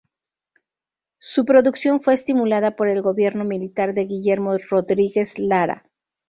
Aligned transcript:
Su 1.19 1.45
producción 1.45 1.99
fue 1.99 2.15
estimulada 2.15 2.75
por 2.75 2.87
el 2.87 3.03
gobierno 3.03 3.43
militar 3.43 3.93
de 3.93 4.05
Guillermo 4.07 4.57
Rodríguez 4.57 5.37
Lara. 5.37 5.87